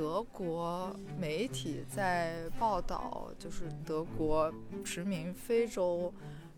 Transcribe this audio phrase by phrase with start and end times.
[0.00, 4.50] 德国媒体在报道，就是德国
[4.82, 6.10] 殖民非洲，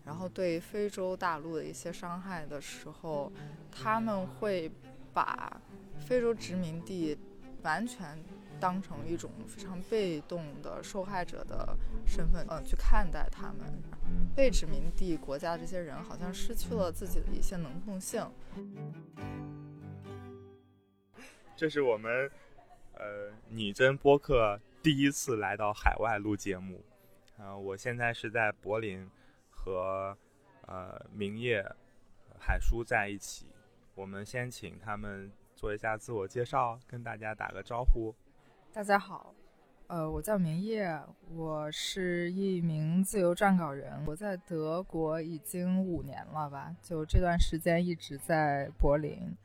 [0.05, 3.29] 然后对非洲大陆的一些伤害的时候，
[3.69, 4.71] 他们会
[5.13, 5.61] 把
[5.99, 7.17] 非洲殖民地
[7.63, 8.17] 完全
[8.61, 13.69] 当成一种非常被动的受害者的身份，呃，去看待他们。
[14.33, 18.25] 被殖民地国家这些人好像失去了自己的一些能动性。
[21.57, 22.31] 这是我们。
[22.95, 26.79] 呃，拟真播客第一次来到海外录节目，
[27.37, 29.09] 呃，我现在是在柏林，
[29.49, 30.15] 和
[30.67, 31.63] 呃明夜、
[32.39, 33.47] 海叔在一起。
[33.95, 38.13] 我们先请他们做一下自我介绍，跟大家打个招呼。
[38.71, 39.33] 大家好，
[39.87, 40.99] 呃，我叫明夜，
[41.29, 49.35] 我是一名自由撰稿人，我在德国已经五年了吧，就这段时间一直在柏林。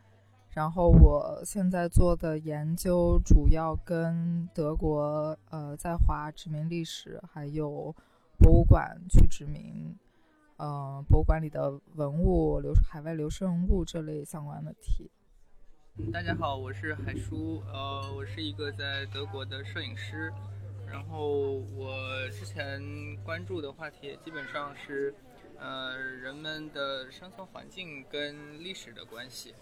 [0.59, 7.95] 然后我现在做的研究主要跟德国呃在华殖民历史，还有
[8.39, 9.95] 博物馆去殖民，
[10.57, 15.09] 呃博物馆里的文物流海外流失文物这类相关的题。
[16.13, 20.33] 大家好，我是海叔，呃，我是一个在德国的摄影师，
[20.89, 22.83] 然后我之前
[23.23, 25.15] 关注的话题基本上是
[25.57, 29.55] 呃人们的生存环境跟历史的关系。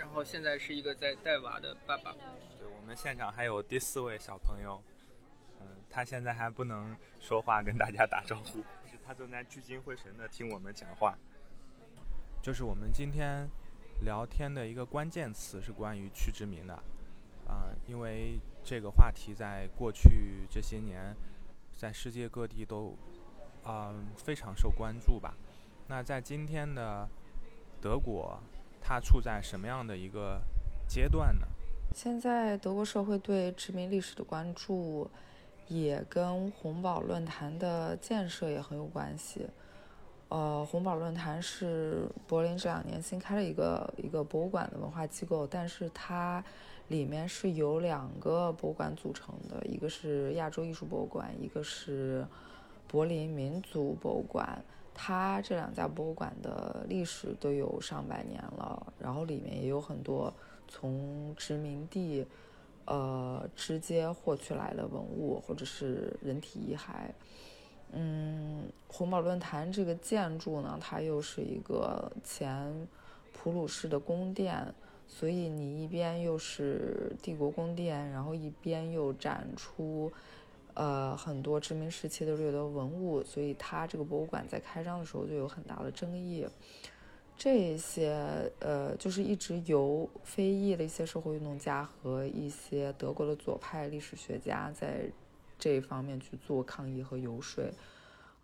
[0.00, 2.12] 然后现在是一个在带娃的爸爸。
[2.58, 4.82] 对我们现场还有第四位小朋友，
[5.60, 8.64] 嗯，他现在还不能说话，跟大家打招呼，
[9.06, 11.18] 他正在聚精会神的听我们讲话。
[12.42, 13.46] 就是我们今天
[14.02, 16.72] 聊天的一个关键词是关于去殖民的，
[17.46, 21.14] 啊，因为这个话题在过去这些年，
[21.76, 22.96] 在世界各地都，
[23.64, 25.36] 啊，非常受关注吧。
[25.88, 27.06] 那在今天的
[27.82, 28.42] 德国。
[28.80, 30.40] 它处在什么样的一个
[30.88, 31.46] 阶段呢？
[31.94, 35.10] 现在德国社会对殖民历史的关注，
[35.68, 39.46] 也跟红堡论坛的建设也很有关系。
[40.28, 46.42] 呃，红堡论坛是柏林这两年新开了一个一个博物馆的文化机构，但是它
[46.86, 52.24] 里面是由两个博物馆组成的，一个是亚洲艺术博物馆，一个是
[52.86, 54.64] 柏林民族博物馆。
[54.94, 60.32] 它这两家博物馆的历史都有上百年了，然后里面也有很多
[60.68, 62.26] 从殖民地，
[62.84, 67.10] 呃，直接获取来的文物或者是人体遗骸。
[67.92, 72.86] 嗯，红堡论坛这个建筑呢，它又是一个前
[73.32, 74.74] 普鲁士的宫殿，
[75.08, 80.12] 所以你一边又是帝国宫殿，然后一边又展出。
[80.74, 86.46] 呃，很多殖民时期的掠夺文物，所以它这个博物馆在开张的时候就有很大的争议。
[87.36, 95.10] 这些呃，就是一直由非裔的一些社会运动家和一些德国的左派历史学家在
[95.58, 97.64] 这一方面去做抗议和游说。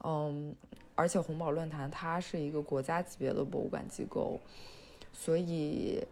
[0.02, 0.54] 嗯，
[0.94, 4.40] 而且红堡论坛它是一个国家级别的博物馆机构，
[5.12, 6.02] 所以。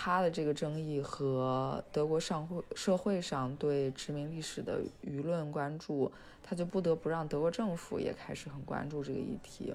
[0.00, 6.08] 他的这个争议和德国上会社会上对殖民历史的舆论关注，
[6.40, 9.74] 他就不得不让德国政府也开始很关注这个议题。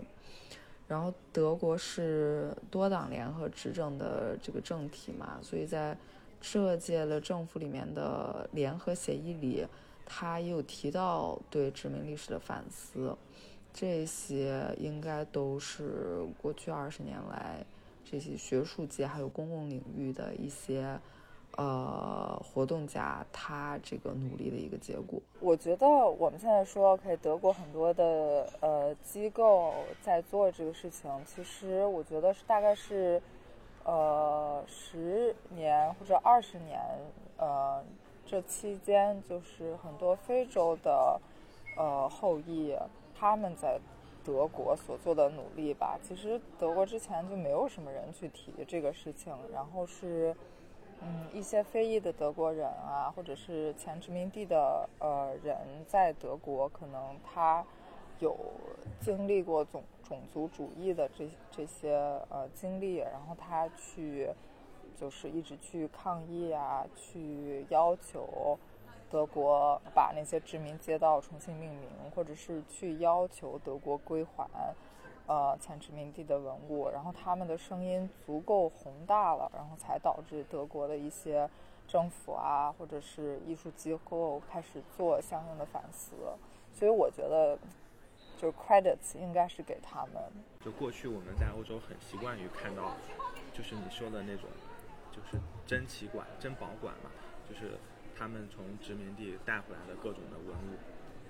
[0.87, 5.97] 然后德国是多党联合执政的这个政体嘛，所以在
[6.39, 9.67] 这届的政府里面的联合协议里，
[10.05, 13.13] 他也有提到对殖民历史的反思。
[13.73, 17.65] 这些应该都是过去二十年来。
[18.03, 20.99] 这些学术界还有公共领域的一些
[21.57, 25.19] 呃活动家，他这个努力的一个结果。
[25.39, 33.21] 我觉得我们现在说，OK，德国很多的呃机构在做这个事情，其实我觉得是大概是
[33.83, 36.79] 呃十年或者二十年
[37.37, 37.83] 呃
[38.25, 41.19] 这期间，就是很多非洲的
[41.77, 42.75] 呃后裔
[43.17, 43.79] 他们在。
[44.23, 50.35] 德国所做的努力吧，其实德国之前就没有什么人去提这个事情，然后是，
[51.01, 57.65] 嗯，一些非裔的德国人啊，或者是前殖民地的呃人在德国，可能他
[58.19, 58.37] 有
[59.01, 61.93] 经历过种种族主义的这这些
[62.29, 64.29] 呃经历，然后他去
[64.95, 68.57] 就是一直去抗议啊，去要求。
[69.13, 74.43] 德国把那些殖民街道重新命名，或者是去要求德国归还，
[75.27, 81.47] 呃，前殖民地的文物，然后他们的声音足够宏大了，然后才导致德国的一些
[81.87, 86.15] 政府啊，或者是艺术机构开始做相应的反思。
[86.73, 87.55] 所以我觉得，
[88.35, 90.23] 就是 credits 应该是给他们。
[90.65, 92.93] 就过去我们在欧洲很习惯于看到，
[93.53, 94.49] 就是你说的那种，
[95.11, 97.11] 就是珍奇馆、珍宝馆嘛，
[97.47, 97.77] 就是。
[98.17, 100.77] 他们从殖民地带回来的各种的文物。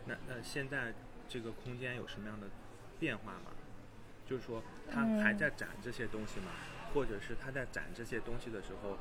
[0.06, 0.94] 那那现在
[1.28, 2.48] 这个空间有什么样的
[3.00, 3.52] 变化吗？
[4.26, 6.48] 就是说，他还在展这些东西吗？
[6.94, 8.98] 或者是他在展这些东西的时候，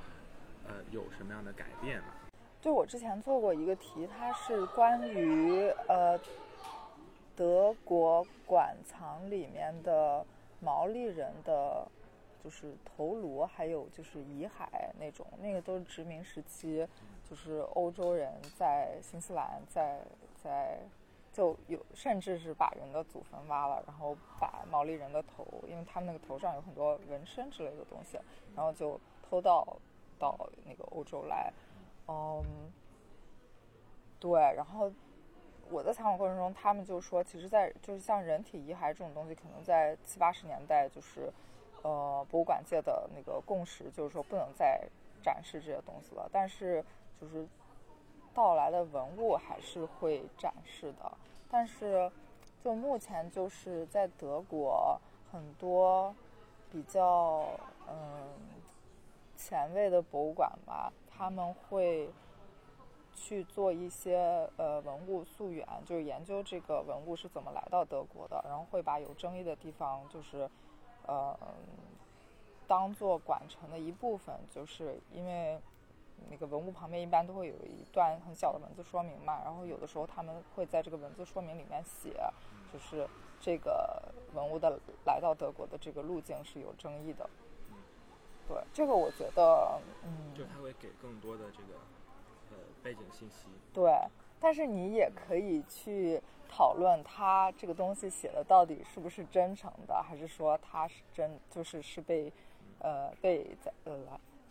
[0.67, 2.07] 呃，有什么样的改变吗？
[2.61, 6.19] 就我之前做过一个题，它是关于呃
[7.35, 10.25] 德国馆藏里面的
[10.61, 11.87] 毛利人的，
[12.43, 14.67] 就是头颅，还有就是遗骸
[14.99, 16.87] 那种，那个都是殖民时期，
[17.33, 20.03] 就是欧洲人在新西兰在
[20.37, 20.79] 在
[21.33, 28.19] 就有甚至是把人的祖坟挖了，然后把毛利人的头，因为他们那个头上有很多纹身之类的东西，
[28.55, 29.67] 然后就偷到
[30.19, 31.51] 到那个欧洲来，
[32.07, 32.71] 嗯，
[34.21, 34.93] 对，然后
[35.71, 41.33] 我在采访过程中，他们就说，其实，在就是像人体遗骸这种东西，可能在七八十年代，就是
[41.81, 44.87] 呃博物馆界的那个共识，就是说不能再
[45.23, 46.85] 展示这些东西了，但是
[47.23, 47.49] 就是。
[48.35, 51.13] 到来的文物还是会展示的，
[51.51, 52.11] 但是
[52.65, 54.99] 就目前就是在德国
[55.31, 56.15] 很多
[56.71, 57.45] 比较
[57.87, 57.95] 嗯
[59.37, 62.09] 前卫的博物馆吧，他们会
[63.15, 70.49] 去做一些呃文物溯源，就是研究这个文物是怎么来到德国的，然后会把有争议的地方就是
[71.07, 71.39] 呃
[72.67, 75.61] 当做馆城的一部分，就是因为。
[76.31, 82.15] 那个文物旁边一般都会有一段很小的文字说明嘛，然后有的时候他们会在这个文字说明里面写，
[82.73, 83.09] 就是
[83.41, 87.29] 这个文物的来到德国的这个路径是有争议的。
[88.49, 91.79] 对，这个我觉得，嗯，就他会给更多的这个
[92.51, 93.47] 呃背景信息。
[93.73, 93.93] 对，
[94.41, 102.33] 但是你也可以去讨论他这个东西写的到底是不是真诚的，还是说他是真就是是被
[102.81, 103.97] 呃被在呃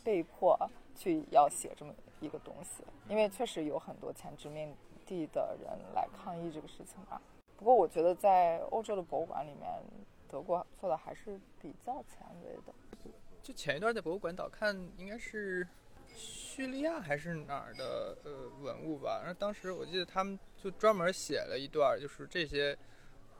[0.03, 0.57] 被迫。
[0.93, 4.71] 去要写这么一个东西，因为确实有很多前殖民
[5.03, 7.19] 地的人来抗议这个事情吧。
[7.57, 9.81] 不过我觉得在欧洲的博物馆里面，
[10.29, 13.11] 德国做的还是比较前卫的。
[13.41, 15.67] 就前一段在博物馆岛看，应该是
[16.05, 19.21] 叙利亚还是哪儿的呃文物吧。
[19.23, 22.77] 然后当时我记得他们就专门写了一段，就是这些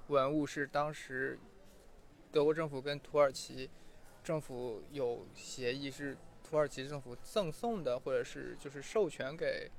[0.07, 1.37] 文物是当时
[2.31, 3.69] 德国政府跟土耳其
[4.23, 6.17] 政府有协议是。
[6.51, 9.71] 土耳其政府赠送的，或者是就是授权给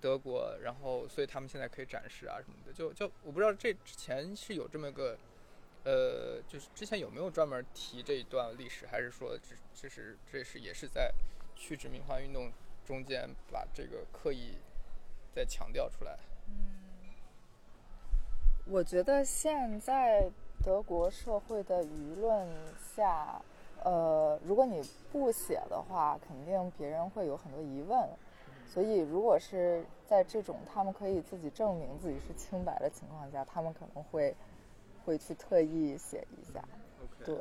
[0.00, 2.72] 德国，然后所以他们现在可以展示啊什么的。
[2.72, 5.16] 就就我不知道这之前是有这么个，
[5.84, 11.14] 呃，就是之前有没有专门提这一段历史，还是说这这是这是也是在
[11.54, 12.50] 去殖民化运动
[12.84, 14.58] 中间把这个刻意
[15.32, 16.18] 再强调出来？
[16.48, 17.14] 嗯，
[18.66, 20.28] 我觉得现在
[20.64, 22.48] 德国社会的舆论
[22.96, 23.40] 下。
[23.84, 24.82] 呃，如果你
[25.12, 28.08] 不写的话，肯定别人会有很多疑问。
[28.66, 34.36] 所以，如果是在这种他们可以自己证明自己是清白的情况下，他们可能会
[35.04, 36.62] 会去特意写一下。
[37.24, 37.40] 对，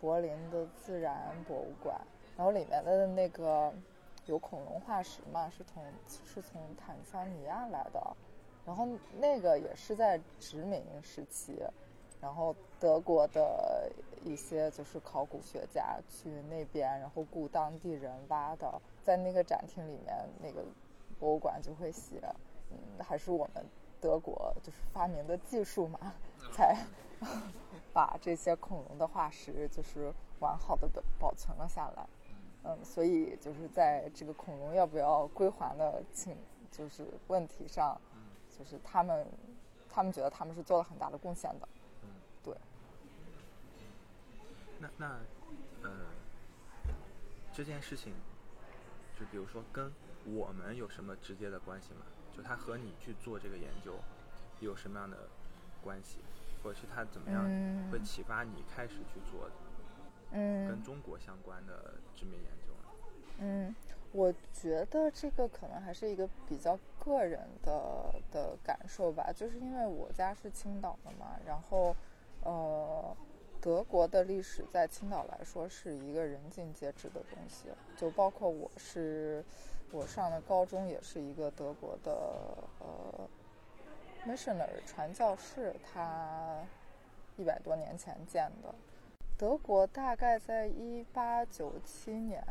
[0.00, 2.00] 柏林的自然博物馆，
[2.36, 3.72] 然后里面的那个
[4.26, 5.82] 有恐龙化石嘛，是从
[6.24, 8.16] 是从坦桑尼亚来的，
[8.64, 8.86] 然后
[9.18, 11.60] 那个也是在殖民时期。
[12.22, 13.90] 然后德国的
[14.24, 20.64] 一些就是考古学家去那边，然后雇当地人挖的，在那个展厅里面，那个
[21.18, 22.22] 博物馆就会写，
[22.70, 23.66] 嗯，还是我们
[24.00, 26.14] 德国就是发明的技术嘛，
[26.52, 26.76] 才
[27.92, 32.06] 把这些恐龙的化石就是完好的保保存了下来，
[32.62, 36.36] 嗯，所以就是在这个恐龙要不要归还的请
[36.70, 38.00] 就是问题上，
[38.56, 39.26] 就是他们
[39.90, 41.68] 他们觉得他们是做了很大的贡献的。
[44.82, 45.20] 那那，
[45.84, 45.90] 呃，
[47.52, 48.12] 这件事情，
[49.16, 49.92] 就比如说跟
[50.24, 52.00] 我们有什么直接的关系吗？
[52.36, 53.94] 就他和你去做这个研究
[54.58, 55.28] 有什么样的
[55.84, 56.18] 关系，
[56.64, 57.44] 或者是他怎么样
[57.92, 59.48] 会启发你开始去做
[60.32, 62.88] 嗯跟中国相关的殖民研究呢？
[63.38, 63.76] 嗯，
[64.10, 71.94] 我觉得这个可能还是一个比较个人的的感受吧，就是因为我家是青岛的嘛，然后
[72.42, 73.16] 呃。
[73.62, 79.44] 德国的历史在青岛来说是一个人尽皆知的东西，就包括我是，
[79.92, 82.12] 我上的高中也是一个德国的
[82.80, 83.28] 呃
[84.26, 86.58] ，missionary 传教士，他
[87.36, 88.74] 一百多年前建的。
[89.38, 92.44] 德国大概在一八九七年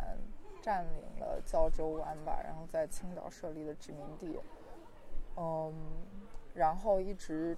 [0.61, 4.39] 占领了胶州湾吧，然后在青岛设立了殖民地，
[5.35, 5.73] 嗯，
[6.53, 7.57] 然后一直。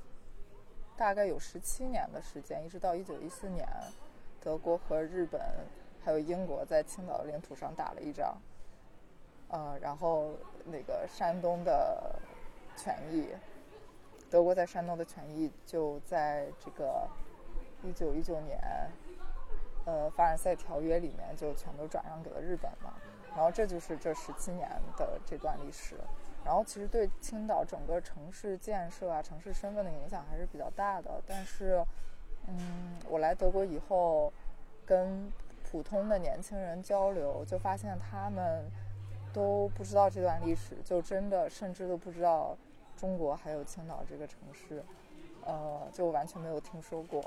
[0.96, 3.68] 大概有十七年的时间，一直到一九一四年，
[4.40, 5.42] 德国和日本
[6.04, 8.38] 还有英国在青岛的领土上打了一仗。
[9.50, 10.32] 呃，然后
[10.66, 12.20] 那个山东的
[12.76, 13.30] 权益，
[14.30, 17.08] 德国在山东的权益就在这个
[17.84, 18.60] 一九一九年，
[19.86, 22.94] 呃，凡尔赛条约里面就全都转让给了日本嘛。
[23.36, 25.98] 然后这就是这十七年的这段历史。
[26.46, 31.22] 然后其实对青岛整个城市建设啊、城市身份的影响还是比较大的。
[31.26, 31.82] 但是，
[32.48, 34.32] 嗯，我来德国以后，
[34.86, 35.32] 跟
[35.64, 38.70] 普通的年轻人交流，就发现他们
[39.32, 42.58] 都不知道这段历史，就真的甚至都不知道
[42.98, 44.84] 中国还有青岛这个城市，
[45.46, 47.24] 呃，就完全没有听说过，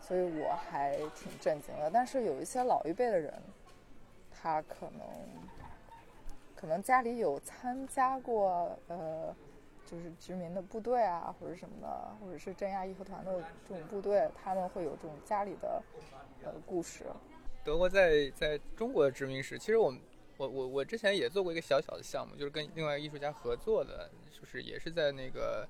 [0.00, 1.90] 所以我还挺震惊的。
[1.90, 3.34] 但是有一些老一辈的人，
[4.30, 5.00] 他可能。
[6.60, 9.34] 可能家里有参加过，呃，
[9.86, 15.82] 就是殖民的部队啊，或者什么的，或者是镇压义和团的这种部队，他们会有这种家里的，
[16.44, 17.06] 呃，故事。
[17.64, 19.98] 德国在在中国的殖民史，其实我们
[20.36, 25.66] 我我我之前也做过一个小小的项目，就是跟另外一个艺术家合作的，就是也是在那个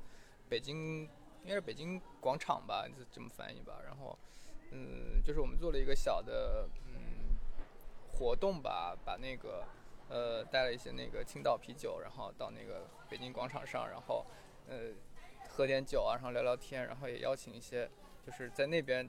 [0.48, 1.02] 北京，
[1.44, 3.80] 应该是北京广场吧，这这么翻译吧。
[3.86, 4.18] 然后，
[4.72, 7.38] 嗯，就是我们做了一个小的嗯
[8.12, 9.64] 活动吧，把那个。
[10.10, 14.26] 呃，带了一些那个青岛啤酒，然后到那个北京广场上，然后，
[14.68, 14.90] 呃，
[15.48, 17.88] 喝点酒啊，然后聊聊天，然后也邀请一些
[18.26, 19.08] 就是在那边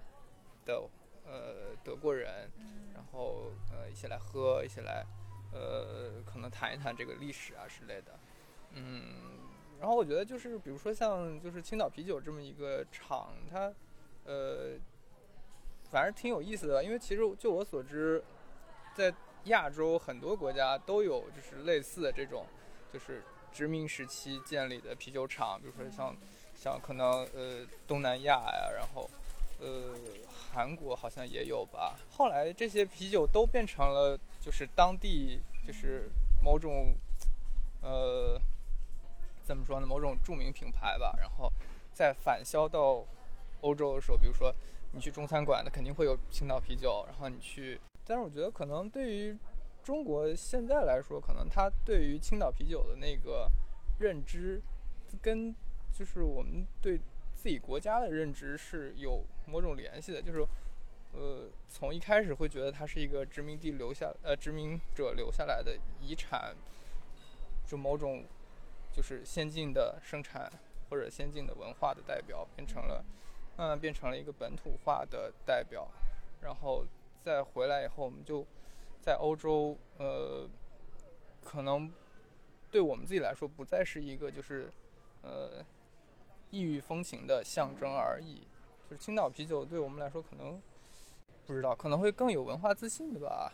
[0.64, 0.88] 的
[1.26, 2.50] 呃德国人，
[2.94, 5.04] 然后呃一起来喝，一起来
[5.52, 8.20] 呃可能谈一谈这个历史啊之类的，
[8.74, 9.40] 嗯，
[9.80, 13.74] 然后我觉得就是比如说像就是青岛啤酒这么一个厂，它
[14.26, 14.78] 呃
[15.90, 18.24] 反正挺有意思的，因为其实就我所知，
[18.94, 19.12] 在
[19.46, 22.46] 亚洲很多国家都有，就是类似的这种，
[22.94, 26.16] 就是殖民时期建立的啤酒厂，比如说像，
[26.56, 29.10] 像可能呃东南亚呀，然后，
[29.60, 29.96] 呃
[30.54, 31.98] 韩国好像也有吧。
[32.12, 36.10] 后来这些啤酒都变成了就是当地就是
[36.44, 36.94] 某种，
[37.82, 38.40] 呃，
[39.44, 39.88] 怎么说呢？
[39.88, 41.16] 某种著名品牌吧。
[41.20, 41.52] 然后
[41.92, 43.04] 在返销到
[43.62, 44.54] 欧洲的时候，比如说
[44.92, 47.04] 你去中餐馆，那肯定会有青岛啤酒。
[47.08, 47.80] 然后你去。
[48.06, 49.38] 但是我觉得，可能对于
[49.84, 53.50] 中国现在来说，可能他对于青岛啤酒的那个
[54.00, 54.62] 认知，
[55.22, 55.56] 跟
[55.92, 57.00] 就是我们对
[57.36, 60.22] 自己国家的认知是有某种联系的。
[60.22, 60.46] 就是，
[61.14, 66.56] 呃，从一开始会觉得它是一个殖民地留下呃殖民者留下来的遗产，
[67.66, 68.26] 就某种
[68.92, 70.52] 就是先进的生产
[70.90, 73.06] 或者先进的文化的代表，变成了
[73.58, 75.90] 嗯变成了一个本土化的代表，
[76.42, 76.86] 然后。
[77.24, 78.44] 再回来以后，我们就
[79.00, 80.50] 在欧洲，呃，
[81.44, 81.92] 可能
[82.72, 84.72] 对我们自己来说，不再是一个就是
[85.22, 85.64] 呃
[86.50, 88.48] 异域风情的象征而已。
[88.90, 90.60] 就是青岛啤酒对我们来说，可能
[91.46, 93.54] 不知道，可能会更有文化自信的吧。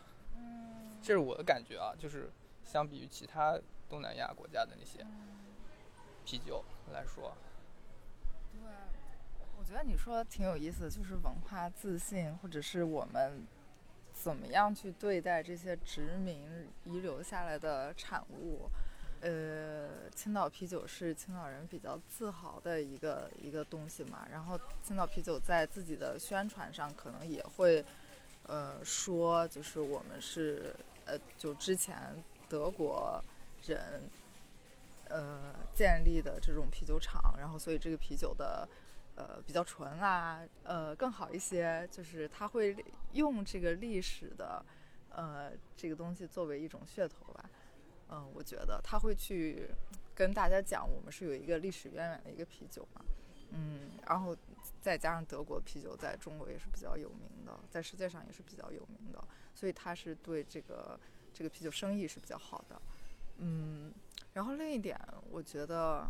[1.02, 1.94] 这是我的感觉啊。
[2.00, 2.32] 就是
[2.64, 3.60] 相比于其他
[3.90, 5.06] 东南亚国家的那些
[6.24, 7.36] 啤酒来说。
[8.54, 8.62] 对，
[9.60, 13.46] 我觉得你说挺有意思，就是文化自信，或者是我们。
[14.28, 18.70] 怎么样去对待这些殖民遗留下来的产物？
[19.22, 24.28] 呃，青岛啤酒是青岛人比较自豪的一个一个东西嘛。
[24.30, 27.82] 然后青岛啤酒在自己的宣传上可能也会，
[28.44, 33.24] 呃，说就是我们是呃，就之前德国
[33.66, 33.80] 人
[35.08, 38.68] 呃建立的这种啤酒厂，然后所以这个啤酒的。
[39.18, 42.76] 呃，比较纯啊，呃，更好一些，就是他会
[43.14, 44.64] 用这个历史的，
[45.10, 47.50] 呃，这个东西作为一种噱头吧。
[48.10, 49.68] 嗯，我觉得他会去
[50.14, 53.02] 跟大家讲，我们是有一个历史渊源的一个啤酒嘛。
[53.50, 54.38] 嗯，然后
[54.80, 61.00] 再加上德国啤酒在中国也是比较有名的，在世界上也是比较有名的，所以他是对这个
[61.34, 62.80] 这个啤酒生意是比较好的。
[63.38, 63.92] 嗯，
[64.34, 64.96] 然后另一点，
[65.32, 66.08] 我觉得。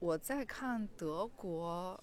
[0.00, 2.02] 我在看德国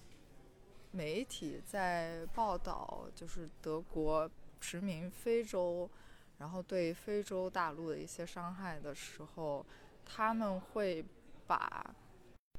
[0.92, 5.90] 媒体在报道，就是德国殖民非洲，
[6.38, 9.66] 然后对非洲大陆的一些伤害的时候，
[10.04, 11.04] 他们会
[11.44, 11.92] 把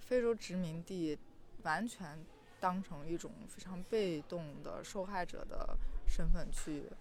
[0.01, 1.17] 非洲殖民地
[1.63, 2.19] 完全
[2.59, 6.91] 当成一种非常被动的受害者的身份去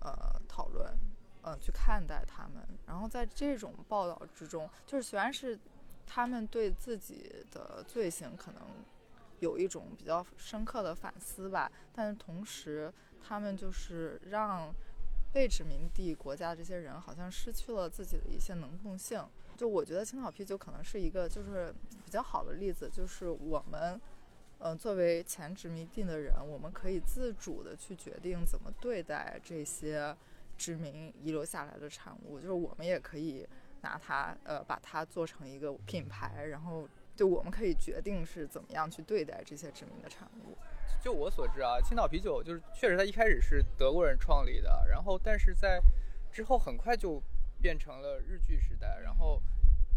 [0.00, 0.90] 呃讨论，
[1.42, 2.66] 呃去看待他们。
[2.86, 5.60] 然后在这种报道之中，就是虽然是。
[6.06, 8.62] 他们对自己的罪行可能
[9.40, 12.92] 有一种比较深刻的反思吧，但是同时，
[13.22, 14.72] 他们就是让
[15.32, 19.22] 被殖民地国家这些人好像失去了自己的一些能动性。
[19.56, 21.72] 就我觉得青岛啤酒可能是一个就是
[22.04, 24.00] 比较好的例子，就是我们，
[24.58, 30.16] 嗯，作为前殖民地的人，我们可以自主的去决定怎么对待这些
[30.56, 33.46] 殖民遗留下来的产物，就是我们也可以
[33.84, 40.56] 拿它，呃，把它做成一个品牌，然后就我们可以决定是怎么样去对待这些殖民的产物。
[41.00, 45.80] 就我所知啊，青岛啤酒就是确实它一开始是德国人创立的，然后但是在
[46.32, 47.22] 之后很快就
[47.60, 49.40] 变成了日据时代，然后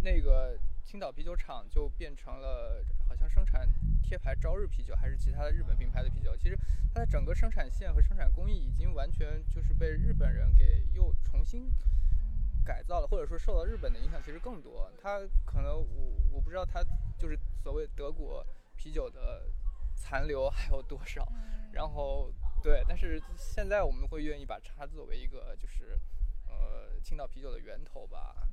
[0.03, 3.67] 那个青岛啤酒厂就变成了好像生产
[4.03, 6.58] 贴牌朝日啤酒还是其他的日本品牌的啤酒，其实
[6.94, 11.72] 它的整个生产线和生产工艺已经完全就是被日本人给又重新
[12.67, 14.91] 改造了，或者说受到日本的影响其实更多。
[15.01, 16.83] 它可能我我不知道它
[17.17, 18.45] 就是所谓德国
[18.75, 19.50] 啤酒的。
[20.00, 21.27] 残留还有多少？
[21.74, 22.31] 然后
[22.62, 26.00] 对，但是现在我们会愿意把它作为一个就是
[26.45, 28.47] 呃青岛啤酒的源头吧。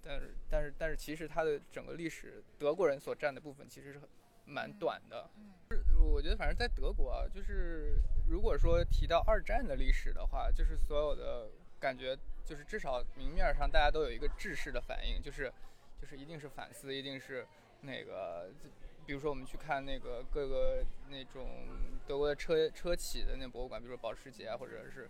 [0.00, 4.08] 但是但是但是其实它的整个历史，德国人所占的部分其实是很
[4.44, 5.28] 蛮短的。
[5.68, 15.52] 是我觉得反正在德国啊，就是如果说提到二战的历史的话，就是所有的感觉就是至少明面上大家都有一个制式的反应，就是
[16.00, 17.46] 就是一定是反思，一定是
[17.82, 18.50] 那个。
[19.06, 21.68] 比如说，我们去看那个各个那种
[22.08, 25.08] 德国的车车企的那博物馆，比如说保时捷啊，或者是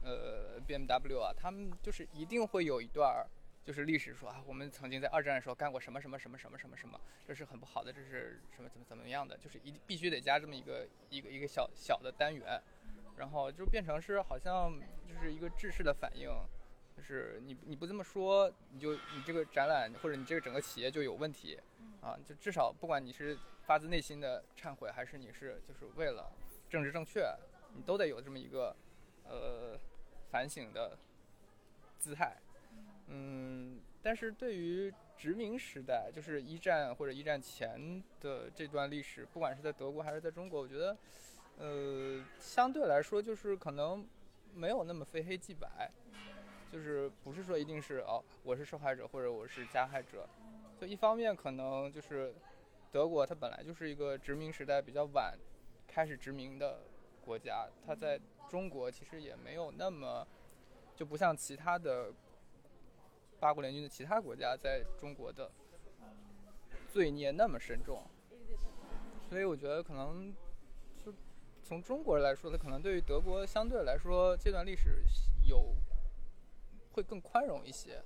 [0.00, 3.26] 呃 BMW 啊，他们就是一定会有一段
[3.64, 12.62] 就是历史说啊，我们曾经在二战的时候干过什么什么什么什么什么什么，这是很不好的，这是什么怎么怎么样的，就是一必须得加这么一个一个一个小小的单元，
[13.16, 14.72] 然后就变成是好像
[15.06, 16.28] 就是一个制式的反应，
[16.96, 21.58] 就是你你不这么说，你就你这个展览或者你这个整个企业就有问题。
[22.00, 26.32] 啊，就至少不管你是发自内心的忏悔，还是你是就是为了
[26.68, 27.32] 政治正确，
[27.76, 28.74] 你都得有这么一个
[29.24, 29.78] 呃
[30.28, 30.98] 反省的
[31.98, 32.36] 姿态。
[33.06, 40.96] 嗯，但是对于殖民时代，就是一战或者一战前的这段历史，不管是在德国还是在中国，我觉得
[41.58, 44.06] 呃相对来说就是可能
[44.54, 45.90] 没有那么非黑即白，
[46.70, 50.28] 就是不是说一定是哦我是受害者或者我是加害者。
[50.80, 52.34] 就一方面，可能就是
[52.90, 55.38] 德国，它本来就是一个殖民时代比较晚
[55.86, 56.80] 开始殖民的
[57.24, 60.26] 国家，它在中国其实也没有那么
[60.96, 62.12] 就不像其他的
[63.38, 65.50] 八国联军的其他国家在中国的
[66.92, 68.04] 罪孽那么深重，
[69.28, 70.34] 所以我觉得可能
[71.62, 75.02] 从中国人来说，它可能对于德国相对来说这段历史
[75.46, 75.74] 有
[76.92, 78.02] 会更宽容一些。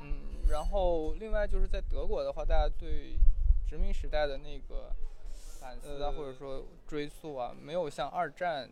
[0.00, 3.18] 嗯，然后另外就是在德国的话，大家对
[3.66, 4.94] 殖民时代的那个
[5.60, 8.70] 反思啊，或者说追溯啊，没有像二战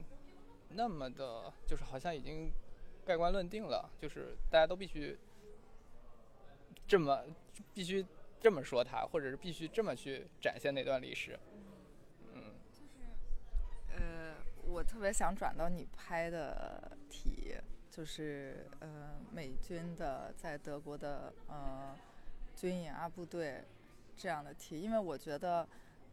[0.69, 2.53] 那么的，就是好像已经
[3.05, 5.19] 盖棺论定了，就是大家都必须
[6.87, 7.25] 这么
[7.73, 8.05] 必须
[8.41, 11.39] 这么说它，或者是必须这么去展现那段历史。
[12.35, 13.09] 嗯，就是
[13.97, 14.35] 呃，
[14.75, 17.55] 我特别想转到你拍的题。
[17.95, 21.95] 就是呃，美军的在德国的呃
[22.57, 23.63] 军营啊部队
[24.17, 25.65] 这样的题，因为我觉得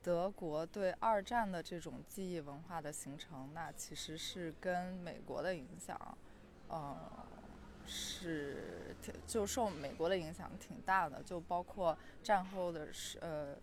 [0.03, 5.99] 德国对二战的这种记忆文化的形成，那其实是跟美国的影响，
[6.67, 6.95] 呃，
[7.87, 8.95] 是
[9.25, 13.55] 就受美国的影响挺大的，就包括战后的是呃，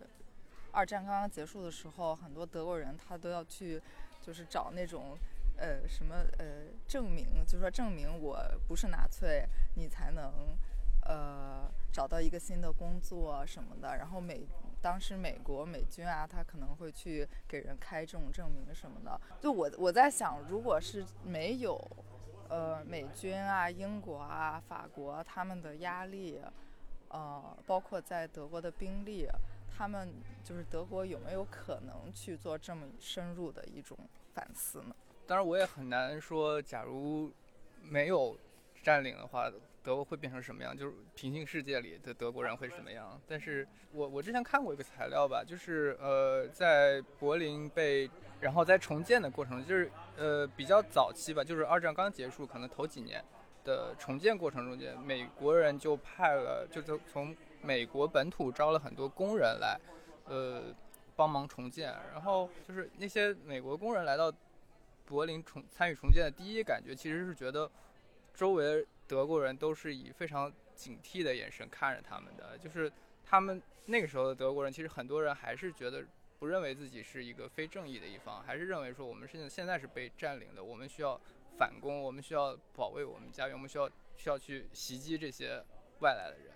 [0.73, 3.81] 二战刚刚结束的时候，很多德国人他都要去
[4.21, 5.17] 就是找那种。
[5.61, 10.57] 呃，什么呃，证明就是说证明我不是纳粹，你才能
[11.05, 13.97] 呃找到一个新的工作什么的。
[13.97, 14.47] 然后美
[14.81, 19.19] 当时美国美军啊，他可能会去给人开这种证明什么的。
[19.41, 21.77] 就我我在想，如果是没有
[22.47, 26.39] 呃美军啊、英国啊、法国他们的压力，
[27.09, 29.27] 呃，包括在德国的兵力，
[29.79, 30.09] 他们
[30.43, 33.97] 就是德国有没有可能去做这么深入的一种
[34.33, 34.93] 反思呢？
[35.25, 37.31] 当然，我也很难说，假如
[37.81, 38.37] 没有
[38.83, 39.49] 占领的话，
[39.81, 40.77] 德国会变成什么样？
[40.77, 43.17] 就是平行世界里的德国人会什么样？
[43.25, 48.11] 但是我我之前看过一个材料吧，就是呃，在柏林被
[48.41, 53.23] 然后在重建的过程，就是呃比较早期吧，就是二战刚结束，可能头几年
[53.63, 59.79] 的重建过程中间，美国人就派了，就从从美国本土招了很多工人来，
[60.25, 60.73] 呃
[61.15, 61.95] 帮忙重建。
[62.13, 64.33] 然后就是那些美国工人来到。
[65.09, 67.67] 柏林重参与重建的第一感觉，其实是觉得
[68.31, 72.55] 周围德国人都是以非常警惕的眼神看着他们的。
[72.59, 72.91] 就是
[73.25, 76.05] 他们那个时候的德国人，其实很多人还是觉得
[76.37, 81.19] 不认为自己是一个非正义的一方，还是认为说我们是现在是被占领的，我们需要
[81.57, 85.59] 反攻，我们需要保卫我们家园，我们需要需要去袭击这些
[86.01, 86.48] 外来的人。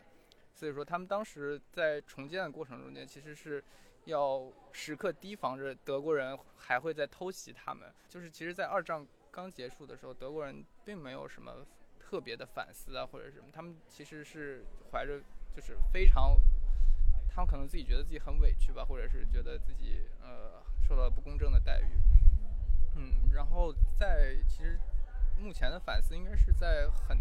[0.54, 3.64] 所以说，他们当时在重建的过程中间，其实是。
[4.06, 7.90] 要时刻提防着德国人还会再偷袭他们。
[8.10, 11.66] 就是其实，在二战刚结束的时候，德国人并没有什么
[11.98, 15.22] 特别的反思啊，或者什么，他们其实是怀着
[15.56, 16.38] 就是非常，
[17.30, 21.96] 他们可能自己觉得自己很委屈吧，或者是觉得自己呃受到不公正的待遇，
[22.98, 24.78] 嗯，然后在其实
[25.38, 27.18] 目前的反思应该是在很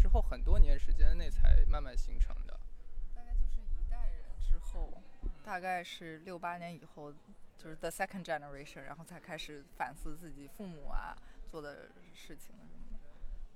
[0.00, 2.58] 之后很多年时间内才慢慢形成的。
[3.14, 4.90] 大概就是一代人之后，
[5.44, 7.12] 大概是六八年以后，
[7.58, 11.14] 就是 the second generation，然后才开始反思自己父母啊
[11.50, 12.98] 做的事情什么的。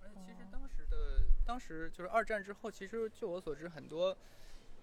[0.02, 4.14] 而且其实当时的，当时就是二战之后，其实就我所知，很多，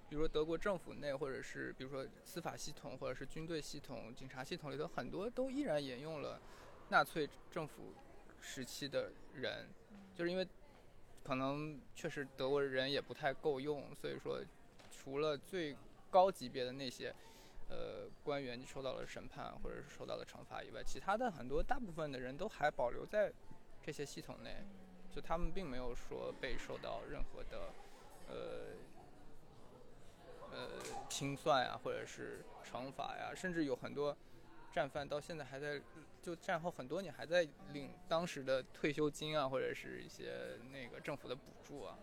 [0.09, 6.41] 比如说德国政府内，或者是比如说司法系统，或者是军队系统、警察系统里头，很多都依然沿用了
[6.89, 7.93] 纳粹政府
[8.41, 9.69] 时期的人，
[10.15, 10.47] 就是因为
[11.23, 14.39] 可能确实德国人也不太够用，所以说
[14.91, 15.75] 除了最
[16.09, 17.13] 高级别的那些。
[17.73, 23.31] 呃，官员受到了审判或者是受到了惩罚以外，其他的很多大部分的人都还保留在
[23.81, 24.57] 这些系统内，
[25.09, 27.73] 就他们并没有说被受到任何的
[28.27, 28.75] 呃
[30.51, 30.67] 呃
[31.07, 34.17] 清算呀，或者是惩罚呀，甚至有很多
[34.73, 35.81] 战犯到现在还在，
[36.21, 41.97] 就战后很多年还在领当时的退休金啊，或者是一些那个政府的补助啊。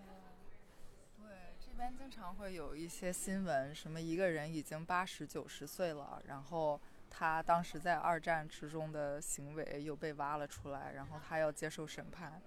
[1.19, 12.41] 对这边经常会有一些新闻，什么一个人已经八十九十岁了，然后他当时在二战之中的行为又被挖了出来，然后他要接受审判。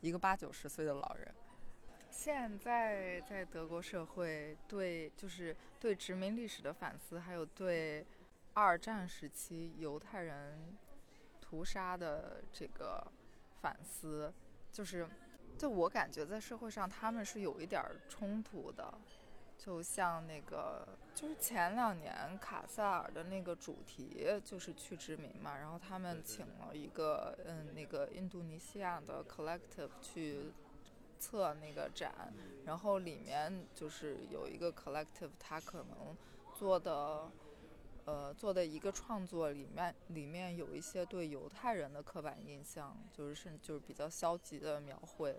[0.00, 1.34] 一个八九十岁的老人，
[2.10, 8.04] 现在在德国社会对就是对殖民历史的反思，还有对
[8.54, 10.76] 二战时期犹太人
[11.40, 13.06] 屠杀的这个
[13.60, 14.32] 反思，
[14.72, 15.06] 就是。
[15.56, 18.92] 就我感觉，在社会上他们是有一点冲突的，
[19.56, 30.52] 就像那个，就是前两年卡塞尔的那个主题就是去殖民嘛，然后他们请了一个嗯那个印度尼西亚的 collective 去
[31.20, 32.34] 测那个展，
[32.66, 36.16] 然后里面就是有一个 collective，他可能
[36.52, 37.30] 做的。
[38.04, 45.36] 呃，做的一个创作里面，里面有一些对犹太人的刻板印象，就是甚就是比较消极的描绘，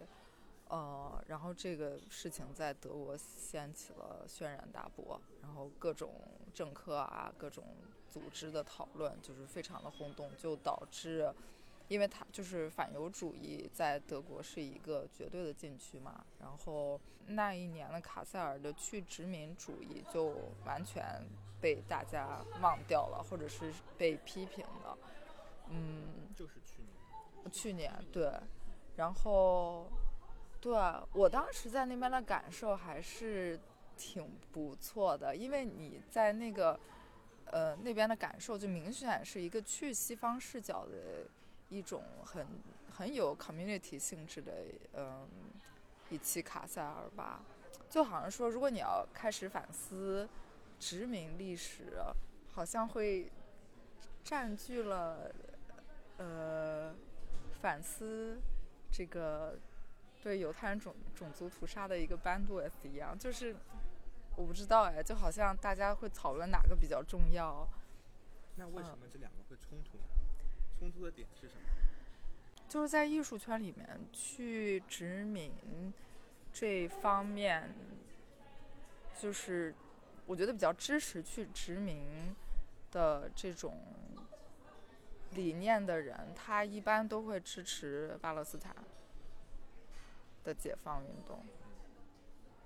[0.69, 6.13] 呃，然后这个事情在德国掀起了轩然大波，然后各种
[6.54, 7.63] 政客啊，各种
[8.10, 11.34] 组织的讨论就是非常的轰动，就导致。
[11.88, 16.25] 因为他就是反犹主义，在德国是一个绝对的禁区嘛。
[16.39, 21.23] 然后那一年的卡塞尔的去殖民主义就完全
[21.62, 24.98] 被大家忘掉了，或者是被批评的。
[25.70, 27.52] 嗯，就是去年。
[27.52, 28.32] 去年对，
[28.96, 29.88] 然后
[30.60, 30.74] 对
[31.13, 33.60] 我当时在那边的感受还是
[33.98, 36.80] 挺不错的，因为你在那个
[37.46, 41.28] 呃那边的感受就明显是一个去西方视角的。
[41.68, 42.46] 一种很
[42.91, 44.54] 很有 community 性质的，
[44.94, 45.28] 嗯，
[46.12, 47.41] 一期卡塞尔吧，
[47.89, 50.30] 就好像说，如果你要开始反思
[50.80, 51.94] 殖民历史，
[52.52, 53.32] 好像会
[54.24, 55.34] 占据了，
[56.18, 56.94] 呃，
[57.62, 58.40] 反思
[58.92, 59.58] 这个
[60.22, 63.56] 对犹太人种种族屠杀的一个 bandwidth 一样，就是
[64.36, 67.68] 我不知道哎，就好像大家会讨论哪个比较重要。
[68.58, 70.04] 那为什么这两个会冲突呢？
[70.80, 71.62] 冲突的点是什么？
[72.68, 75.94] 就是在艺术圈里面去殖民
[76.52, 77.74] 这方面，
[79.20, 79.74] 就是
[80.26, 82.36] 我觉得比较支持去殖民
[82.92, 83.78] 的这种
[85.32, 88.76] 理念的人，他一般都会支持巴勒斯坦
[90.44, 91.44] 的解放运动。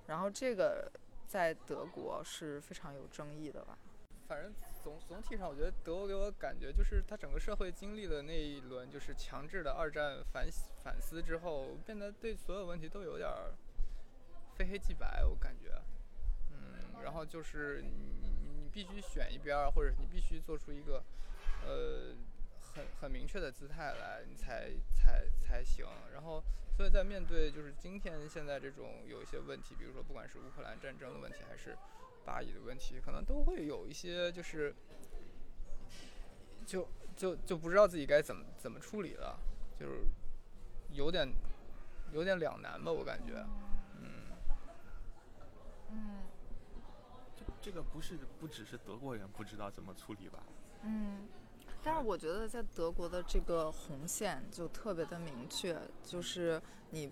[0.07, 0.91] 然后这个
[1.27, 3.77] 在德国是非常有争议的吧？
[4.27, 4.53] 反正。
[4.81, 10.47] 总总体上，我觉得德国给我感觉就是，他整个社会经历了那一轮就是强制的二战反
[10.81, 13.29] 反思之后，变得对所有问题都有点
[14.55, 15.25] 非黑即白。
[15.25, 15.77] 我感觉，
[17.03, 17.89] 然后就是你
[18.41, 21.03] 你必须选一边，或者你必须做出一个
[21.65, 22.15] 呃
[22.73, 25.85] 很很明确的姿态来，你才才才行。
[26.13, 26.43] 然后，
[26.75, 31.77] 所以在面对就是今天现在这种有一些问题，比如说不管是乌克兰战争的问题，还是
[32.25, 34.75] 巴以的问题可能都会有一些，就是，
[36.65, 39.39] 就就就不知道自己该怎么怎么处理了，
[39.79, 40.03] 就是
[40.91, 41.27] 有点
[42.11, 43.33] 有点两难吧，我感觉，
[44.01, 44.27] 嗯，
[45.91, 46.18] 嗯，
[47.61, 50.43] 这个不是不只是德国人不知道怎么处理吧？
[50.83, 51.27] 嗯，
[51.83, 57.11] 但是我觉得在德国的这个红线就特别的明确，就是你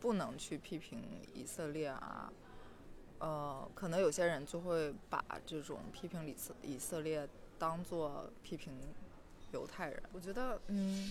[0.00, 1.02] 不能去批评
[1.34, 2.32] 以色列啊。
[3.20, 7.26] 呃，可能有些人就会把这种批评以色以色列
[7.58, 8.74] 当做批评
[9.52, 10.02] 犹太人。
[10.12, 11.10] 我觉得，嗯，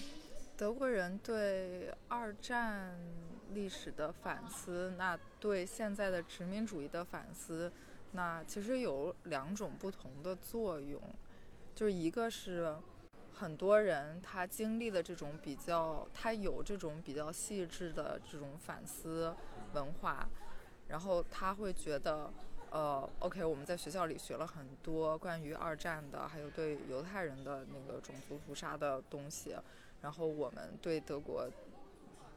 [0.55, 2.95] 德国人对二战
[3.53, 7.71] 历史的反思，那对现在的殖民主义的反思，
[8.13, 10.99] 那其实有两种不同的作用，
[11.75, 12.75] 就是一个是
[13.33, 19.35] 很多人他经历了这种比较，他有这种比较细致的这种反思
[19.73, 20.27] 文化，
[20.87, 22.31] 然后他会觉得。
[22.75, 29.55] 呃，OK，我们在学校里学了很多关于二战的，还有对犹太人的那个种族屠杀的东西。
[30.01, 31.47] 然后我们对德国，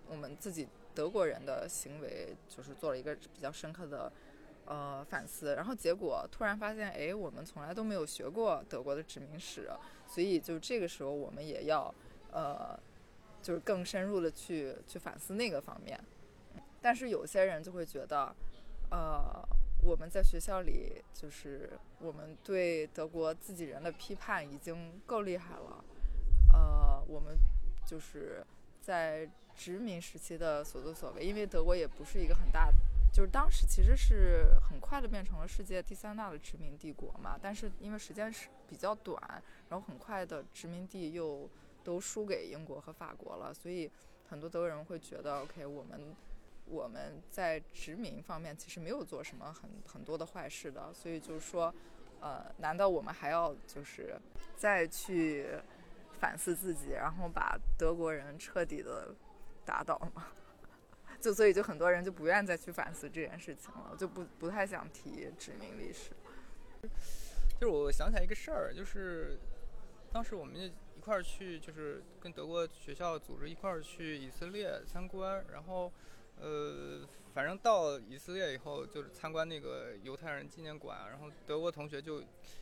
[0.07, 4.13] 我们自己德国人的行为，就是做了一个比较深刻的
[4.67, 5.55] 呃反思。
[5.55, 9.71] 然后结果突然发现，哎，我们从来都没有学过德国的殖民史，
[10.07, 11.93] 所以就这个时候我们也要
[12.33, 12.79] 呃，
[13.43, 15.99] 就是更深入的去去反思那个方面。
[16.81, 18.35] 但是有些人就会觉得，
[18.91, 19.49] 呃。
[19.83, 25.85] 我们在学校里，就是我们对德国自己人的批判已经够厉害了。
[26.53, 27.37] 呃，我们
[27.87, 28.45] 就是
[28.81, 32.69] 在殖民时期的所作所为，因为德国也不是一个很大，
[33.17, 37.39] 就是当时其实是很快的变成了世界第三大的殖民帝国嘛。
[37.41, 39.19] 但是因为时间是比较短，
[39.71, 41.49] 然后很快的殖民地又
[41.83, 43.91] 都输给英国和法国了，所以
[44.29, 46.15] 很多德国人会觉得，OK，我们。
[46.69, 51.73] 我们在殖民方面其实没有做什么很很多的坏事的，所以就是说，
[52.21, 54.21] 呃，难道我们还要就是
[54.57, 55.47] 再去
[56.19, 59.15] 反思自己，然后把德国人彻底的
[59.65, 60.27] 打倒吗？
[61.21, 66.11] 就所以就很多人就不愿再去反思这件事情了，就不不太想提殖民历史。
[67.61, 69.39] 就是我想起来一个事儿，就是
[70.13, 75.93] 当时我们一块儿去，就是跟德国学校组织一块儿去以色列参观，然后。
[76.39, 77.01] 呃，
[77.33, 82.21] 反正到以色列以后，就是参观那个犹太人纪念馆，然后德国同学就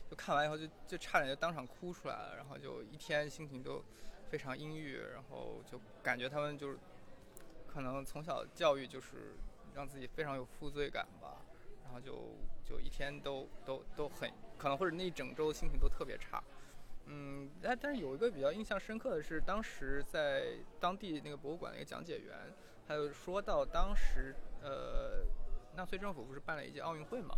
[0.09, 3.83] 就看完以后就就差点就当场哭出来了，然后就一天心情都
[4.29, 6.77] 非常阴郁，然后就感觉他们就是
[7.75, 9.35] 可能从小教育就是
[9.73, 11.41] 让自己非常有负罪感吧，
[11.83, 12.33] 然后就
[12.63, 16.41] 就一天都都都很可能或者那一整周心情都特别差。
[17.07, 22.33] 嗯，但但是有一个比较印象深刻的是，当时在当地那个博物馆的一个讲解员。
[22.87, 25.25] 还有说到当时，呃，
[25.75, 27.35] 纳粹政府不是办了一届奥运会嘛？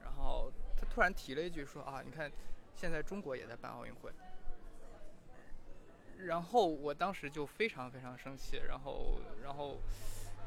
[0.00, 2.30] 然后他突然提了一句说啊，你看，
[2.76, 4.12] 现在中国也在办奥运会。
[6.26, 9.78] 然后我当时就非常非常生气，然后然后，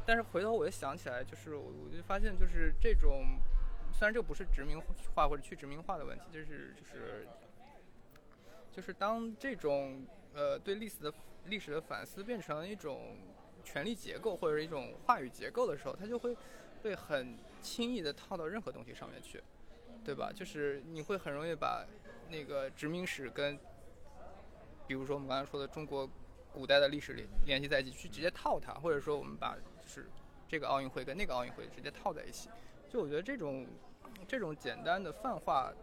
[0.05, 3.39] 但是回头我又想起来，就是我我就发现就是这种，
[3.93, 4.79] 虽然这不是殖民
[5.13, 7.27] 化或者去殖民化的问题，就是就是
[8.71, 11.13] 就是当这种呃对历史的
[11.45, 13.17] 历史的反思变成一种。
[13.63, 16.33] 权力结构或者是一种话语结构的时候，它就会
[16.81, 19.43] 被很轻易的套到任何东西上面去，
[20.05, 20.31] 对吧？
[20.33, 21.85] 就是你会很容易把
[22.29, 23.59] 那个殖民史跟，
[24.87, 26.09] 比如说我们刚才说的中国
[26.53, 30.09] 古代的历史联联系在一起，去直接套它，或者说我们把就是
[30.47, 32.49] 这个奥运会跟那个奥运会直接套在一起。
[32.89, 33.67] 就我觉得这种
[34.27, 35.73] 这种简单的泛化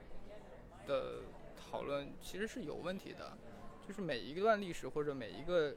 [0.87, 1.21] 的
[1.55, 3.37] 讨论其实是有问题的，
[3.87, 5.75] 就是每一段历史或者每一个。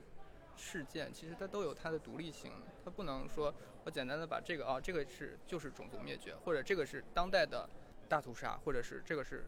[0.59, 2.51] 事件其实它都有它的独立性，
[2.83, 7.69] 它不能说我简单的把这个啊，这个是就是种族灭绝，或者这个是当代的
[8.09, 9.45] 大屠杀，或者是这个是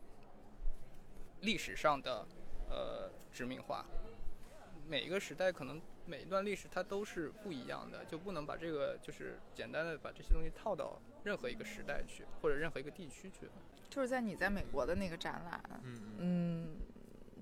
[1.41, 2.23] 历史上的
[2.69, 3.85] 呃殖民化。
[4.87, 13.49] 每一个时代可能每一段历史它都是不一样的，就不能把这个就是简单的把这些东西套到任何一个时代去，或者任何一个地区去。
[13.89, 15.61] 就是在你在美国的那个展览，
[16.17, 16.77] 嗯，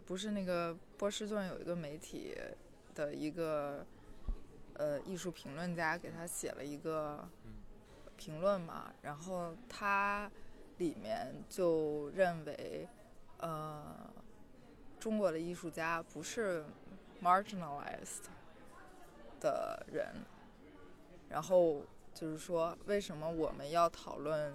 [0.05, 2.35] 不是那个波士顿有一个媒体。
[2.97, 3.85] 的一个
[4.73, 7.29] 呃艺术评论家给他写了一个
[8.15, 10.27] 评论嘛，然后他
[10.79, 12.89] 里面就认为，
[13.37, 14.06] 呃，
[14.99, 16.65] 中国的艺术家不是
[17.21, 18.25] marginalized
[19.39, 20.25] 的人，
[21.29, 21.83] 然后
[22.13, 24.53] 就是说为什么我们要讨论？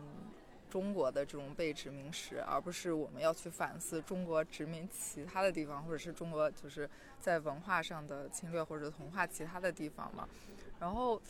[0.71, 6.89] 中国的这种被殖民史，而不是我们要去反思中国殖民其他的地方，或者是中国就是
[7.21, 10.27] 在文化上的侵略或者同化其他的地方嘛。
[10.81, 11.21] 然后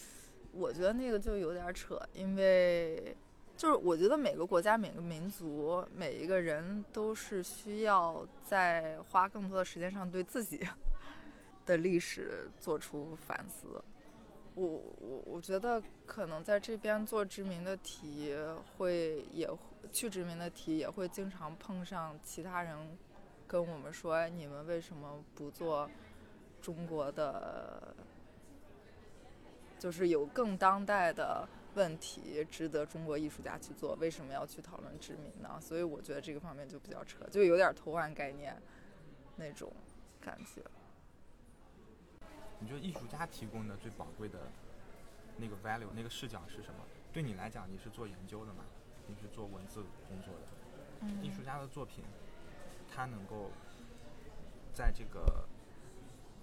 [0.52, 3.16] 我觉得那个就有点扯，因为
[3.62, 10.66] 就是我觉得每个国家、每个民族、每一个人都是需要在花更多的时间上对自己
[11.64, 13.80] 的历史做出反思。
[14.56, 18.34] 我我我觉得可能在这边做殖民的题
[18.76, 19.48] 会也
[19.92, 22.76] 去殖民的题也会经常碰上其他人
[23.46, 25.88] 跟我们说，你们为什么不做
[26.60, 27.94] 中国的？
[29.78, 35.58] 就是有更当代的问题值得中国艺术家去做，为什么要去讨论殖民呢？
[35.60, 38.60] 所以我觉得这个方面就比较扯，就有点偷换概念
[39.36, 39.72] 那种
[40.20, 40.62] 感觉。
[42.58, 44.38] 你觉得艺术家提供的最宝贵的
[45.36, 46.84] 那个 value 那个视角是什么？
[47.12, 48.64] 对你来讲，你是做研究的嘛？
[49.06, 50.40] 你是做文字工作的。
[51.00, 52.04] 嗯艺术家的作品，
[52.88, 53.50] 他能够
[54.72, 55.48] 在这个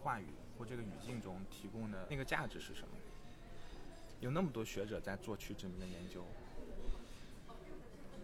[0.02, 0.26] 话语
[0.58, 2.94] 或这个语境中提供的那个价值是什么？
[4.20, 6.24] 有那么多学者在做去殖民的研究，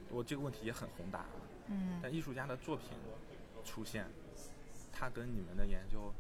[0.09, 1.25] 我这个问题也很宏大，
[1.67, 2.89] 嗯但艺术家的作品
[3.63, 4.05] 出现，
[4.91, 6.13] 它跟你们的研究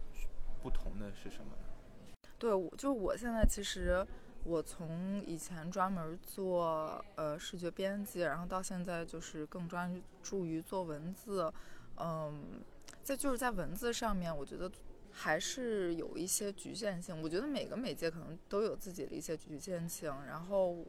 [0.63, 2.19] 不同的是什么呢？
[2.39, 4.05] 对，我就是我现在其实
[4.43, 11.51] 我从以前专门做呃视觉编辑，然后到现在就是更专注于做文字，
[11.97, 12.61] 嗯，
[13.03, 14.71] 在就是在文字上面，我觉得
[15.15, 17.21] 还是有一些局限性。
[17.21, 20.83] 我觉得每个媒介可能都有自己的一些局限性，然后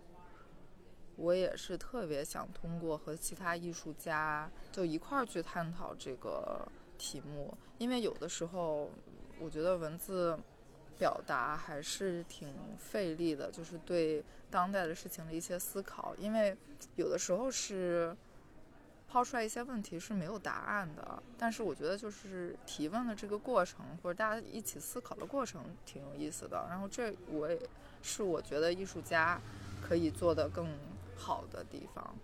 [1.15, 6.67] 我也是特别想通过和其他艺术家就一块儿去探讨这个
[6.99, 8.91] 题目，因为有的时候
[9.39, 10.37] 我觉得文字。
[10.99, 16.57] 表达还是挺费力的，就是对当代的事情的一些思考，因为
[16.95, 18.17] 有的时候是
[19.17, 26.67] 抛出来一些问题是没有答案的，但是我觉得就是提问的这个过程，或者大家一起思考的过程挺有意思的。
[26.69, 27.59] 然后这我也
[28.03, 29.41] 是我觉得艺术家
[29.81, 30.69] 可以做得更
[31.17, 32.15] 好的地方，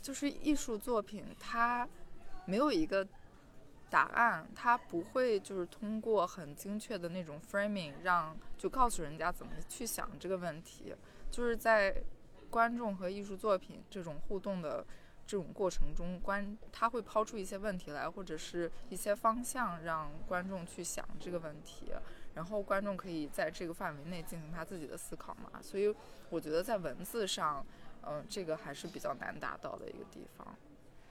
[0.00, 1.88] 就是艺术作品它
[2.46, 3.04] 没有一个。
[3.90, 10.94] 答案，它不会就是通过很精确的那种 framing 让就告诉人家怎么去想这个问题，
[11.30, 11.96] 就是在
[12.50, 14.84] 观众和艺术作品这种互动的
[15.28, 21.92] 这种过程中，观他会抛出一些问题来，或者是一些方向让观众去想这个问题，
[22.34, 25.60] 然后观众可以在这个范围内进行他自己的思考嘛。
[25.60, 25.94] 所以
[26.30, 27.64] 我觉得在文字上，
[28.06, 30.56] 嗯、这个还是比较难达到的一个地方。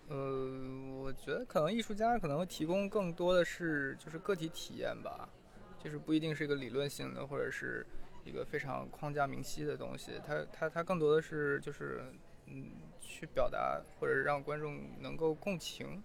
[0.08, 5.30] 呃，我觉得可能艺术家可能提供更多的是就是个体体验吧，
[5.78, 7.86] 就是不一定是一个理论性的或者是
[8.26, 12.12] 一个非常框架明晰的东西，它它它更多的是就是
[12.48, 12.72] 嗯
[13.08, 16.04] 去表达或者让观众能够共情，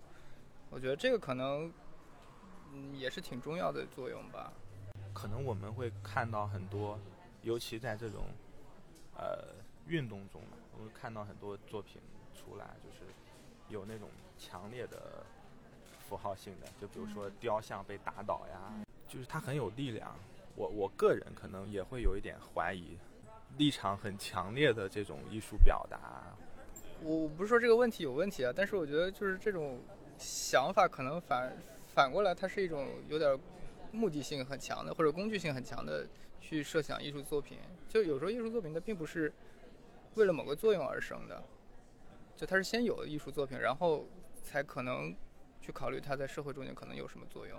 [0.71, 1.71] 我觉得这个可能
[2.73, 4.53] 嗯也是挺重要的作用吧。
[5.13, 6.99] 可能我们会看到很多，
[7.43, 8.27] 尤其在这种
[9.17, 9.49] 呃
[9.87, 12.01] 运动中嘛，我们会看到很多作品
[12.35, 13.13] 出来，就是
[13.69, 15.27] 有那种强烈的
[16.09, 18.73] 符号性的，就比如说雕像被打倒呀，
[19.09, 20.15] 就是它很有力量。
[20.55, 22.97] 我我个人可能也会有一点怀疑，
[23.57, 25.99] 立场很强烈的这种艺术表达，
[27.05, 29.81] 我不是说这个问题有问题啊，但是我觉得就是这种
[30.19, 31.53] 想法可能反
[31.95, 33.39] 反过来，它是一种有点
[33.91, 36.07] 目的性很强的或者工具性很强的
[36.41, 37.59] 去设想艺术作品。
[37.89, 39.33] 就有时候艺术作品它并不是
[40.15, 41.43] 为了某个作用而生的，
[42.37, 44.07] 就它是先有的艺术作品，然后
[44.43, 45.15] 才可能
[45.61, 47.59] 去考虑它在社会中间可能有什么作用。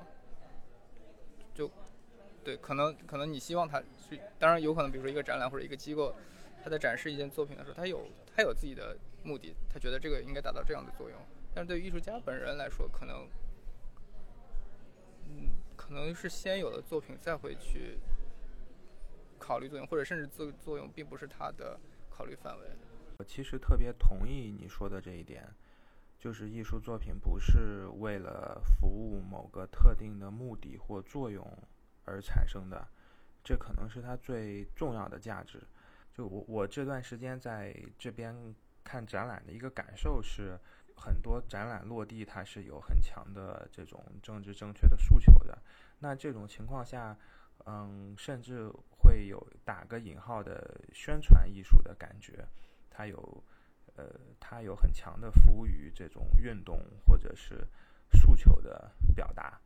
[1.53, 1.69] 就
[2.43, 6.15] 对，可能可能你希望它去，当然有可能，比如说一个展览或者一个机构，
[6.63, 11.19] 它在展示一件作品的时候，它有它有自己的目的，他觉得这个应该达到这样的作用。
[11.53, 13.27] 但是对于艺术家本人来说，可能，
[15.25, 17.99] 嗯，可能是先有的作品再会去
[19.37, 22.67] 考虑作用，或者甚至作作用并不是他的考虑范围。
[23.19, 25.47] 我其实特别同意你说的这一点，
[26.17, 31.45] 就是艺术作品不是为了服务某个特定的目的或作用
[32.05, 32.87] 而产生的，
[33.43, 35.61] 这可能是它最重要的价值。
[36.11, 38.35] 就我我这段时间在这边
[38.83, 40.57] 看展览的一个感受是，
[40.95, 45.57] 很多展览落地它是有很强的这种政治正确的诉求的。
[45.99, 47.17] 那这种情况下，
[47.65, 52.45] 嗯，甚至会有打个引号的宣传艺术的感觉。
[52.89, 53.43] 它有，
[53.95, 54.05] 呃，
[54.39, 57.65] 它有很强的服务于这种运动或者是
[58.11, 59.59] 诉求的表达。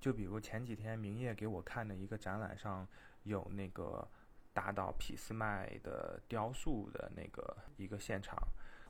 [0.00, 2.86] 就比如前几天明夜给我看的一个展览上
[3.22, 4.06] 有那个
[4.54, 8.38] 打倒俾斯麦的雕塑的那个一个现场。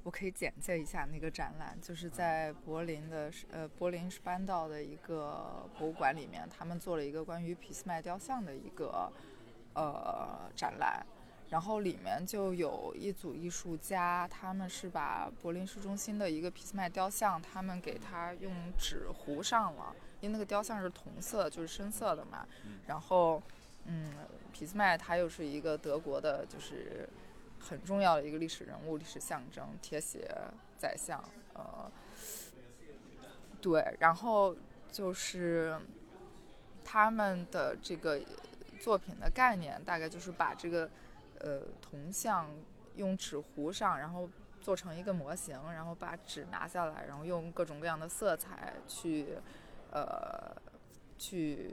[0.04, 9.10] 我可以简介一下那个展览，就是在柏林的呃柏林士班道的一个博物馆里面，他们做了一个关于俾斯麦雕像的一个
[9.74, 11.04] 呃展览。
[11.50, 22.46] 然后里面就有一组艺术家，他们是把柏林市中心的一个俾斯麦雕像，他们给它用纸糊上了，因为那个雕像是铜色，就是深色的嘛。
[22.86, 23.40] 然后，
[23.86, 24.10] 嗯，
[24.52, 27.08] 俾斯麦他又是一个德国的，就是
[27.58, 30.30] 很重要的一个历史人物、历史象征，铁血
[30.78, 31.22] 宰相。
[31.54, 31.90] 呃，
[33.60, 34.56] 对，然后
[34.90, 35.78] 就是
[36.84, 38.20] 他们的这个
[38.80, 40.90] 作品的概念，大概就是把这个。
[41.40, 42.48] 呃，铜像
[42.94, 44.26] 用纸糊上，然后
[44.62, 49.36] 做成一个模型，然后把纸拿下来，然后用各种各样的色彩去，
[49.90, 50.56] 呃，
[51.18, 51.68] 去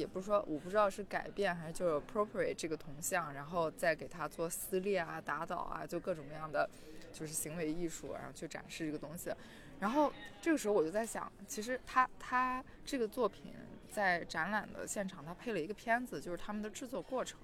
[0.00, 6.68] 也不是说我不知道是改变还是就是 appropriate 这个铜像，然后再给它做撕裂啊、打倒啊，就各种各样的
[7.12, 9.30] 就是行为艺术，然后去展示这个东西。
[9.78, 13.52] 然后这个时候我就在想，其实他他这个作品
[13.90, 17.38] 在展览的现场，他配了一个片子，就是他们的制作过程。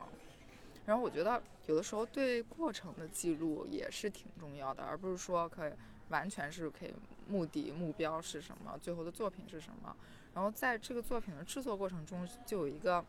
[0.86, 5.72] 然后我觉得有的时候对过程的记录也是挺重要的，而不是说可以
[6.08, 6.94] 完全是可以
[7.28, 9.96] 目的目标是什么，最后的作品是什么。
[10.34, 13.04] 然后在这个作品的制作过程中，就有一个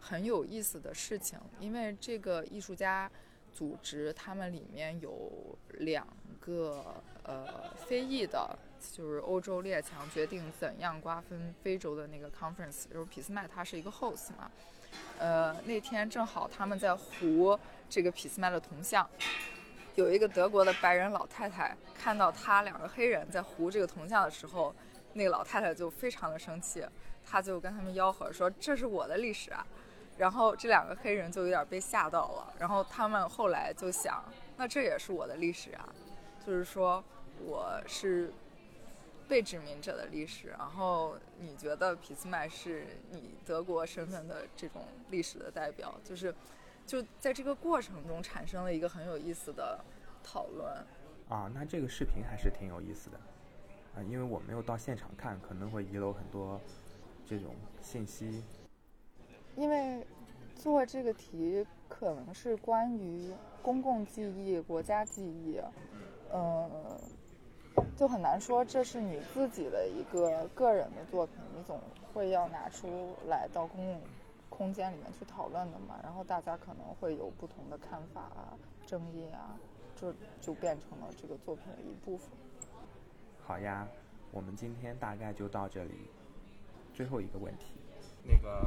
[0.00, 3.10] 很有意思的事情，因为这个艺术家
[3.52, 6.06] 组织他们里面有两
[6.40, 8.58] 个呃非裔的，
[8.92, 14.50] 就是欧洲列强决定怎样瓜分非洲的那个 conference，就是俾斯麦他是一个 host 嘛。
[15.18, 19.08] 呃，那天正好他们在糊这个俾斯麦的铜像，
[19.94, 24.74] 有一个德国的白人老太太看到他两个黑人在糊这个铜像的时候，
[25.12, 26.84] 那个老太太就非常的生气，
[27.24, 29.66] 她就跟他们吆喝说：“这是我的历史啊！”
[30.18, 34.24] 然后这两个黑人就有点被吓到了，然后他们后来就想
[34.56, 35.88] ：“那这也是我的历史啊！”
[36.46, 37.02] 就是说
[37.44, 38.32] 我是。
[39.26, 46.32] 被殖民者的历史，然后你觉得俾斯麦是你德国身份的这种历史的代表，就是
[46.86, 49.82] 就在这个过程中产生了一个很有意思的
[50.22, 50.72] 讨论。
[51.28, 53.18] 啊，那这个视频还是挺有意思的
[53.94, 56.60] 啊，因为我没有到现场看，可能会遗漏很多
[57.26, 58.42] 这种信息。
[59.56, 60.06] 因为
[60.54, 63.32] 做这个题可能是关于
[63.62, 65.60] 公共记忆、国家记忆，
[66.32, 66.70] 嗯。
[67.96, 71.80] 就很难说这是你自己的一个个人的作品，你总
[72.12, 74.00] 会要拿出来到公共
[74.56, 75.98] 空间里面去讨论的嘛。
[76.02, 79.58] 然后大家可能会有不同的看法啊、争议啊，
[79.96, 82.30] 这就变成了这个作品的一部分。
[83.42, 83.86] 好呀，
[84.30, 85.92] 我们今天大概就到这里。
[86.92, 87.74] 最后一个问题，
[88.22, 88.66] 那个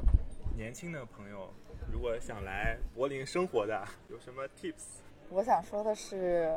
[0.56, 1.50] 年轻的朋友
[1.92, 5.00] 如果想来柏林生活的，有什么 tips？
[5.30, 6.54] 我想说的是。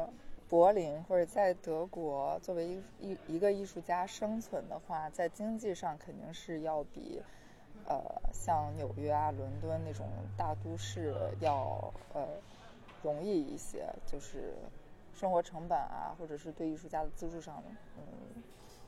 [0.48, 7.22] 柏林或者在德国作为一一一个艺术家生存的话，在经济上肯定是要比，
[7.86, 8.02] 呃，
[8.32, 10.06] 像纽约啊、伦敦那种
[10.36, 12.26] 大都市要呃
[13.02, 14.54] 容易一些，就是
[15.14, 17.62] 生活成本啊，或者是对艺术家的资助上，
[17.96, 18.42] 嗯，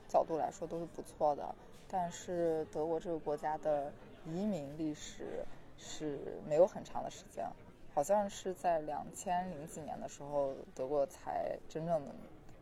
[0.07, 1.53] 角度来说都是不错的。
[1.87, 3.91] 但是德国这个国家的
[4.25, 5.45] 移民历史
[5.77, 7.45] 是没有很长的时间。
[7.93, 12.11] 好像是在两千零几年的时候，德国才真正的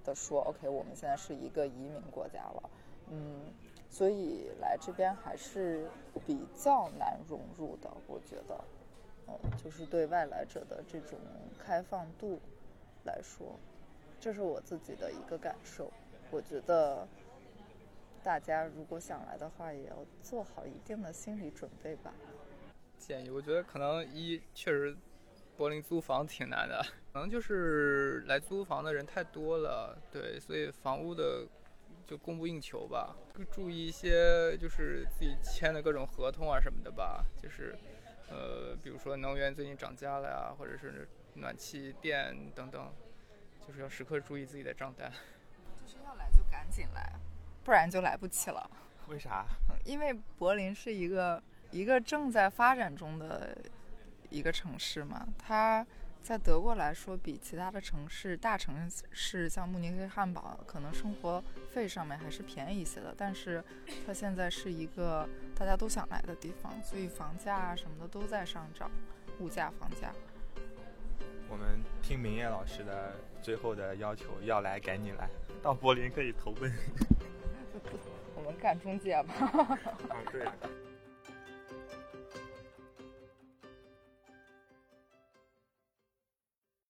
[0.03, 2.69] 的说 “OK”，我们现在是一个移民国家了。
[3.07, 3.39] 嗯，
[3.91, 5.87] 所以来这边还是
[6.25, 8.59] 比较难融入的，我觉得。
[9.27, 11.19] 嗯，就是对外来者的这种
[11.59, 12.39] 开放度
[13.03, 13.59] 来说，
[14.19, 15.91] 这是我自己的一个感受。
[16.31, 17.07] 我觉得
[18.23, 22.13] 大家如果想来的话，也要做好一定的心理准备吧。
[22.97, 24.95] 建议，我觉得可能一确实。
[25.57, 26.81] 柏林租房挺难的，
[27.13, 31.45] 可能就是来租房的人太多了，对，所以房屋的
[32.11, 33.15] 就供不应求吧。
[33.49, 37.73] 注意一些就是自己签的各种合同啊什么的吧，就是
[38.29, 42.93] 呃，比如说能源最近涨价了呀，或者是暖气、电等等，
[43.65, 45.09] 就是要时刻注意自己的账单。
[45.81, 47.13] 就是要来就赶紧来，
[47.63, 48.69] 不然就来不及了。
[49.07, 49.45] 为啥？
[49.85, 51.41] 因为柏林是一个
[51.71, 53.57] 一个正在发展中的。
[54.33, 55.85] 一个城市嘛，它
[56.23, 63.13] 在德国来说，比其他的城市、大城市像慕尼黑、汉堡，可能生活费上面还是便宜一些的。
[63.17, 63.61] 但是
[64.05, 68.89] 它现在是一个大家都想来的地方，所以房价啊什么的都在上涨，
[69.39, 70.13] 物价、房价。
[71.49, 75.27] 我们听明艳老师的最后的要求，要来赶紧来，
[75.61, 76.71] 到柏林可以投奔。
[78.35, 79.33] 我们干中介吧。
[80.07, 80.47] 啊，对。